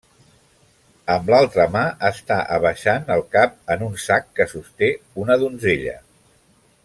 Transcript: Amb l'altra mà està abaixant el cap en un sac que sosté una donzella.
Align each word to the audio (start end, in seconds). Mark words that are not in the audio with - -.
Amb 1.15 1.27
l'altra 1.33 1.65
mà 1.75 1.83
està 2.09 2.37
abaixant 2.55 3.13
el 3.17 3.23
cap 3.37 3.55
en 3.77 3.85
un 3.89 3.95
sac 4.05 4.27
que 4.39 4.49
sosté 4.55 4.91
una 5.27 5.41
donzella. 5.45 5.97